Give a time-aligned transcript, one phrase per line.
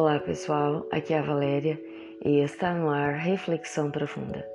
[0.00, 1.76] Olá pessoal, aqui é a Valéria
[2.24, 4.48] e está no ar Reflexão Profunda,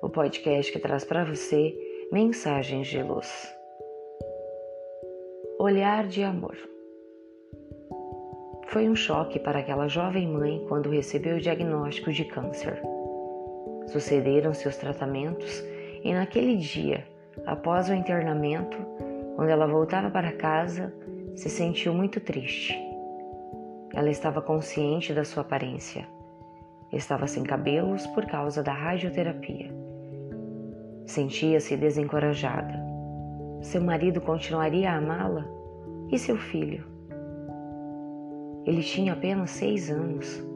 [0.00, 1.76] o podcast que traz para você
[2.10, 3.54] mensagens de luz.
[5.58, 6.56] Olhar de amor.
[8.68, 12.80] Foi um choque para aquela jovem mãe quando recebeu o diagnóstico de câncer.
[13.88, 15.62] Sucederam seus tratamentos
[16.02, 17.06] e naquele dia,
[17.44, 18.78] após o internamento,
[19.36, 20.90] quando ela voltava para casa,
[21.34, 22.95] se sentiu muito triste
[23.96, 26.06] ela estava consciente da sua aparência.
[26.92, 29.72] Estava sem cabelos por causa da radioterapia.
[31.06, 32.78] Sentia-se desencorajada.
[33.62, 35.46] Seu marido continuaria a amá-la?
[36.10, 36.84] E seu filho?
[38.66, 40.46] Ele tinha apenas seis anos.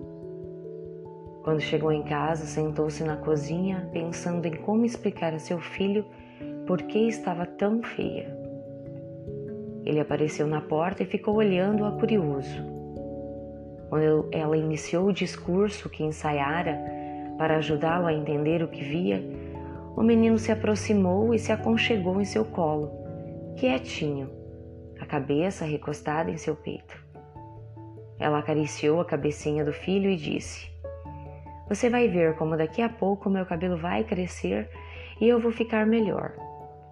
[1.42, 6.04] Quando chegou em casa, sentou-se na cozinha pensando em como explicar a seu filho
[6.66, 8.36] por que estava tão feia.
[9.82, 12.80] Ele apareceu na porta e ficou olhando-a curioso.
[13.91, 16.80] Quando ela iniciou o discurso que ensaiara
[17.36, 19.20] para ajudá-lo a entender o que via,
[19.97, 22.92] o menino se aproximou e se aconchegou em seu colo,
[23.56, 24.30] quietinho,
[25.00, 26.97] a cabeça recostada em seu peito.
[28.16, 30.70] Ela acariciou a cabecinha do filho e disse:
[31.69, 34.70] Você vai ver como daqui a pouco meu cabelo vai crescer
[35.20, 36.32] e eu vou ficar melhor,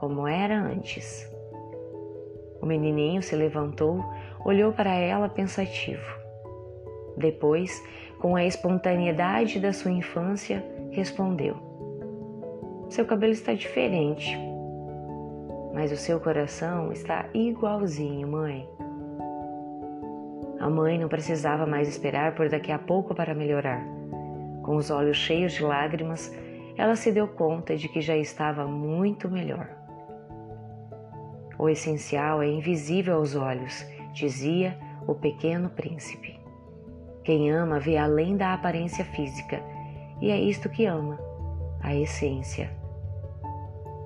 [0.01, 1.31] como era antes.
[2.61, 4.05] O menininho se levantou,
[4.45, 6.28] olhou para ela pensativo.
[7.19, 7.85] Depois,
[8.21, 11.57] com a espontaneidade da sua infância, respondeu:
[12.89, 14.39] Seu cabelo está diferente,
[15.75, 18.69] mas o seu coração está igualzinho, mãe.
[20.61, 23.85] A mãe não precisava mais esperar por daqui a pouco para melhorar.
[24.63, 26.35] Com os olhos cheios de lágrimas,
[26.77, 29.69] ela se deu conta de que já estava muito melhor.
[31.59, 36.39] O essencial é invisível aos olhos, dizia o pequeno príncipe.
[37.29, 39.61] Quem ama vê além da aparência física,
[40.19, 41.21] e é isto que ama,
[41.83, 42.71] a essência.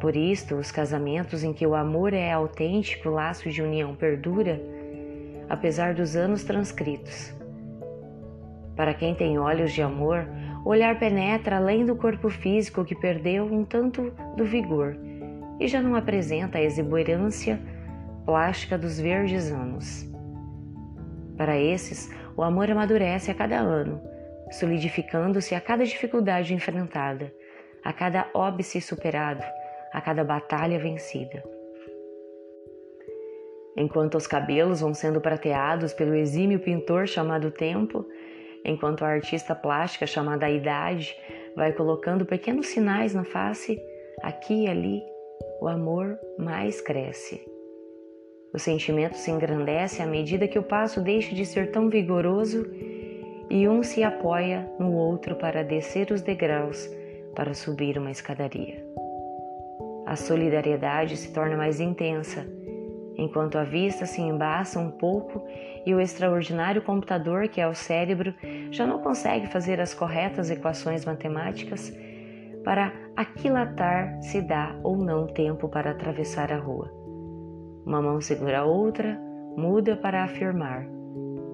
[0.01, 4.61] Por isto, os casamentos em que o amor é autêntico, o laço de união perdura,
[5.49, 7.33] apesar dos anos transcritos.
[8.75, 10.27] Para quem tem olhos de amor,
[10.65, 14.97] o olhar penetra além do corpo físico que perdeu um tanto do vigor
[15.61, 17.61] e já não apresenta a exuberância
[18.27, 20.12] plástica dos verdes anos.
[21.37, 24.03] Para esses, o amor amadurece a cada ano,
[24.51, 27.33] solidificando-se a cada dificuldade enfrentada,
[27.83, 29.43] a cada óbice superado,
[29.93, 31.43] a cada batalha vencida.
[33.77, 38.07] Enquanto os cabelos vão sendo prateados pelo exímio pintor chamado Tempo,
[38.65, 41.17] enquanto a artista plástica chamada Idade
[41.57, 43.81] vai colocando pequenos sinais na face,
[44.23, 45.03] aqui e ali,
[45.61, 47.52] o amor mais cresce.
[48.53, 52.67] O sentimento se engrandece à medida que o passo deixa de ser tão vigoroso
[53.49, 56.89] e um se apoia no outro para descer os degraus
[57.35, 58.85] para subir uma escadaria.
[60.05, 62.47] A solidariedade se torna mais intensa,
[63.17, 65.43] enquanto a vista se embaça um pouco
[65.87, 68.35] e o extraordinário computador que é o cérebro
[68.71, 71.91] já não consegue fazer as corretas equações matemáticas
[72.65, 77.02] para aquilatar se dá ou não tempo para atravessar a rua.
[77.93, 79.21] Uma mão segura a outra,
[79.55, 80.89] muda para afirmar.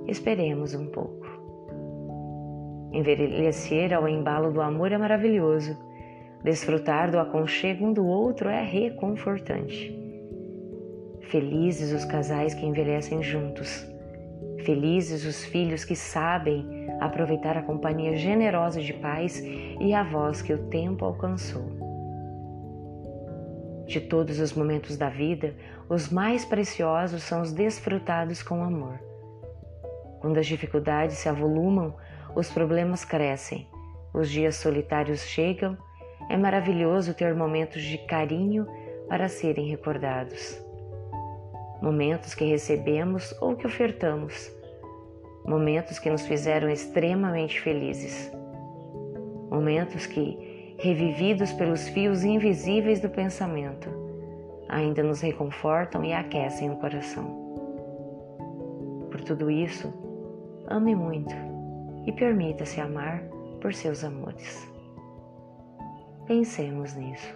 [0.07, 1.27] Esperemos um pouco.
[2.93, 5.77] Envelhecer ao embalo do amor é maravilhoso.
[6.45, 9.93] Desfrutar do aconchego um do outro é reconfortante.
[11.23, 13.85] Felizes os casais que envelhecem juntos.
[14.65, 16.65] Felizes os filhos que sabem
[17.01, 19.43] aproveitar a companhia generosa de pais
[19.81, 21.78] e avós que o tempo alcançou.
[23.89, 25.55] De todos os momentos da vida,
[25.89, 29.01] os mais preciosos são os desfrutados com amor.
[30.21, 31.97] Quando as dificuldades se avolumam,
[32.37, 33.67] os problemas crescem,
[34.13, 35.75] os dias solitários chegam,
[36.29, 38.67] é maravilhoso ter momentos de carinho
[39.09, 40.63] para serem recordados.
[41.81, 44.53] Momentos que recebemos ou que ofertamos.
[45.47, 48.31] Momentos que nos fizeram extremamente felizes.
[49.51, 50.48] Momentos que
[50.79, 53.89] revividos pelos fios invisíveis do pensamento,
[54.69, 57.49] ainda nos reconfortam e aquecem o coração.
[59.11, 59.93] Por tudo isso,
[60.69, 61.35] ame muito
[62.07, 63.23] e permita-se amar
[63.61, 64.73] por seus amores.
[66.27, 67.35] Pensemos nisso.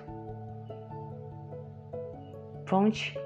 [2.67, 3.19] Fonte: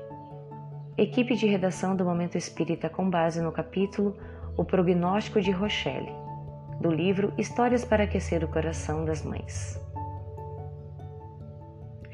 [0.96, 4.16] Equipe de redação do Momento Espírita com base no capítulo
[4.56, 6.12] O Prognóstico de Rochelle,
[6.80, 9.85] do livro Histórias para Aquecer o Coração das Mães.